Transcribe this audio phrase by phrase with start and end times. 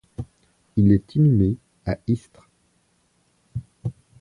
[0.77, 2.49] Il est inhumé à Istres.